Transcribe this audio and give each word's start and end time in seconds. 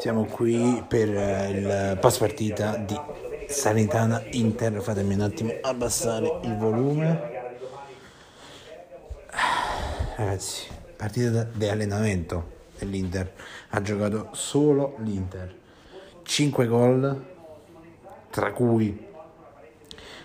Siamo 0.00 0.24
qui 0.24 0.82
per 0.88 1.14
eh, 1.14 1.50
il 1.50 1.98
post 2.00 2.20
partita 2.20 2.74
di 2.78 2.98
Sanitana 3.46 4.22
Inter. 4.30 4.80
Fatemi 4.80 5.12
un 5.12 5.20
attimo 5.20 5.52
abbassare 5.60 6.40
il 6.44 6.56
volume. 6.56 7.52
Ragazzi, 10.16 10.68
partita 10.96 11.42
di 11.42 11.68
allenamento 11.68 12.50
dell'Inter. 12.78 13.30
Ha 13.68 13.82
giocato 13.82 14.30
solo 14.32 14.94
l'Inter. 15.00 15.54
5 16.22 16.66
gol, 16.66 17.26
tra 18.30 18.52
cui 18.52 19.06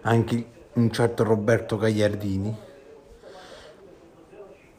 anche 0.00 0.46
un 0.72 0.90
certo 0.90 1.22
Roberto 1.22 1.76
Gagliardini. 1.76 2.56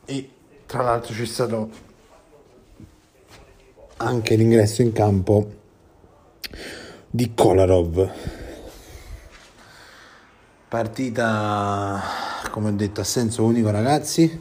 E 0.04 0.30
tra 0.66 0.84
l'altro 0.84 1.14
c'è 1.14 1.26
stato 1.26 1.91
anche 4.04 4.36
l'ingresso 4.36 4.82
in 4.82 4.92
campo 4.92 5.50
di 7.10 7.32
Kolarov. 7.34 8.10
Partita, 10.68 12.02
come 12.50 12.70
ho 12.70 12.74
detto, 12.74 13.02
a 13.02 13.04
senso 13.04 13.44
unico, 13.44 13.70
ragazzi. 13.72 14.40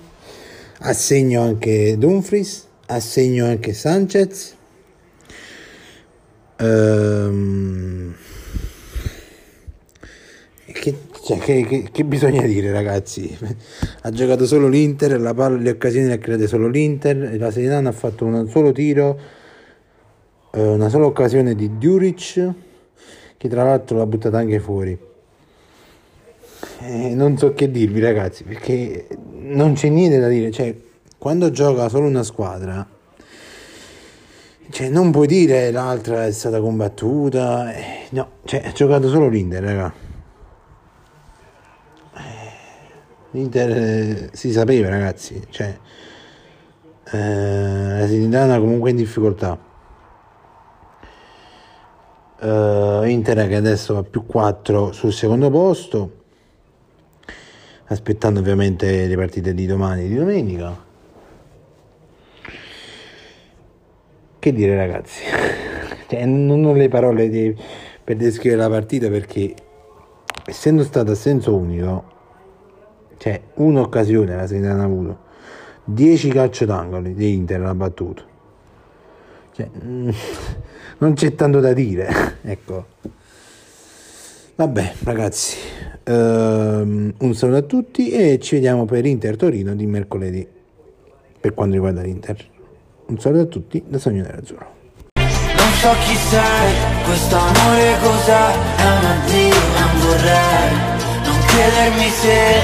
Assegno 0.82 1.42
anche 1.42 1.96
Dumfries, 1.98 2.66
assegno 2.86 3.46
anche 3.46 3.72
Sanchez. 3.72 4.54
Ehm, 6.56 8.14
Che, 10.72 10.96
cioè, 11.26 11.38
che- 11.40 11.66
che- 11.66 11.88
che 11.92 12.04
bisogna 12.04 12.42
dire, 12.46 12.70
ragazzi? 12.70 13.36
Ha 14.02 14.10
giocato 14.10 14.46
solo 14.46 14.68
l'Inter, 14.68 15.20
la 15.20 15.34
palla, 15.34 15.56
le 15.58 15.70
occasioni 15.70 16.06
le 16.06 16.14
ha 16.14 16.18
create 16.18 16.46
solo 16.46 16.68
l'Inter. 16.68 17.36
La 17.38 17.50
Serenana 17.50 17.88
ha 17.90 17.92
fatto 17.92 18.24
un 18.24 18.48
solo 18.48 18.72
tiro, 18.72 19.18
eh, 20.52 20.66
una 20.66 20.88
sola 20.88 21.06
occasione 21.06 21.54
di 21.54 21.78
Duric, 21.78 22.52
che 23.36 23.48
tra 23.48 23.64
l'altro 23.64 23.98
l'ha 23.98 24.06
buttata 24.06 24.38
anche 24.38 24.60
fuori. 24.60 24.98
Eh, 26.80 27.14
non 27.14 27.36
so 27.36 27.54
che 27.54 27.70
dirvi, 27.70 28.00
ragazzi, 28.00 28.44
perché 28.44 29.06
non 29.30 29.74
c'è 29.74 29.88
niente 29.88 30.18
da 30.18 30.28
dire. 30.28 30.50
Cioè, 30.50 30.74
quando 31.18 31.50
gioca 31.50 31.88
solo 31.88 32.06
una 32.06 32.22
squadra, 32.22 32.86
cioè, 34.70 34.88
non 34.88 35.10
puoi 35.10 35.26
dire 35.26 35.70
l'altra 35.70 36.26
è 36.26 36.32
stata 36.32 36.60
combattuta. 36.60 37.74
eh, 37.74 37.84
no, 38.10 38.30
cioè, 38.44 38.62
ha 38.66 38.72
giocato 38.72 39.08
solo 39.08 39.28
l'Inter, 39.28 39.62
raga. 39.62 40.08
L'Inter 43.32 43.70
eh, 43.70 44.30
si 44.32 44.50
sapeva, 44.52 44.88
ragazzi. 44.88 45.40
Cioè, 45.48 45.78
eh, 47.12 47.18
la 47.18 48.06
Salernitana 48.06 48.58
comunque 48.58 48.90
in 48.90 48.96
difficoltà. 48.96 49.69
Eh, 52.40 53.02
Inter 53.10 53.46
che 53.48 53.56
adesso 53.56 53.94
va 53.94 54.02
più 54.02 54.24
4 54.24 54.92
sul 54.92 55.12
secondo 55.12 55.50
posto. 55.50 56.18
Aspettando 57.86 58.40
ovviamente 58.40 59.06
le 59.06 59.16
partite 59.16 59.52
di 59.52 59.66
domani 59.66 60.04
e 60.04 60.08
di 60.08 60.14
domenica. 60.14 60.88
Che 64.38 64.52
dire, 64.52 64.76
ragazzi? 64.76 65.22
Cioè, 66.10 66.24
non 66.24 66.64
ho 66.64 66.72
le 66.72 66.88
parole 66.88 67.28
di- 67.28 67.56
per 68.02 68.16
descrivere 68.16 68.62
la 68.62 68.68
partita 68.68 69.08
perché 69.08 69.54
essendo 70.44 70.82
stata 70.82 71.12
a 71.12 71.14
senso 71.14 71.54
unico 71.54 72.04
cioè 73.18 73.40
un'occasione 73.54 74.34
la 74.34 74.48
Salernitana 74.48 74.82
ha 74.82 74.86
avuto 74.86 75.18
10 75.84 76.28
calcio 76.30 76.64
d'angolo 76.64 77.08
di 77.08 77.32
Inter 77.32 77.60
l'ha 77.60 77.74
battuto 77.74 78.29
cioè, 79.60 79.70
mm, 79.84 80.10
non 80.98 81.14
c'è 81.14 81.34
tanto 81.34 81.60
da 81.60 81.72
dire 81.72 82.36
ecco. 82.42 82.86
Vabbè 84.56 84.92
ragazzi 85.04 85.56
ehm, 86.04 87.14
un 87.18 87.34
saluto 87.34 87.58
a 87.58 87.62
tutti 87.62 88.10
e 88.10 88.38
ci 88.40 88.56
vediamo 88.56 88.84
per 88.84 89.04
Inter 89.06 89.36
Torino 89.36 89.74
di 89.74 89.86
mercoledì 89.86 90.46
per 91.40 91.54
quanto 91.54 91.74
riguarda 91.74 92.02
l'Inter. 92.02 92.36
Un 93.06 93.18
saluto 93.18 93.42
a 93.42 93.46
tutti 93.46 93.82
da 93.86 93.98
Sogno 93.98 94.22
Nerazzurro. 94.22 94.78
Non 95.14 95.72
so 95.80 95.90
chi 96.04 96.14
sei, 96.14 96.74
questo 97.04 97.36
amore 97.36 97.96
cos'è, 98.02 98.46
è 98.76 98.90
un 98.98 99.04
addio, 99.04 99.56
un 99.56 100.00
vorrei, 100.00 100.70
non 101.24 101.38
chiedermi 101.46 102.08
se, 102.10 102.60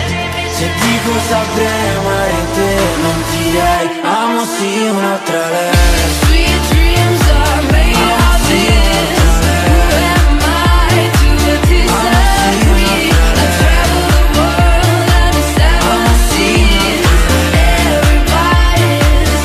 se 0.52 0.66
dico 0.80 1.18
saprei 1.28 1.96
amare 1.96 2.35